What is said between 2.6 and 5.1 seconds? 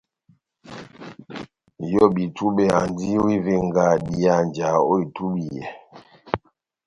andi ó ivenga dihanja ó